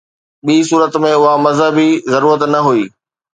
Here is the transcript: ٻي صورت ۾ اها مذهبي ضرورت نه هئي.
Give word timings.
ٻي 0.45 0.55
صورت 0.69 0.93
۾ 1.03 1.07
اها 1.17 1.33
مذهبي 1.45 1.89
ضرورت 2.13 2.41
نه 2.53 2.59
هئي. 2.67 2.85